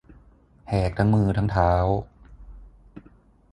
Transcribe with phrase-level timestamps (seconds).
[0.67, 1.73] แหกทั้งมือทั้งเท้า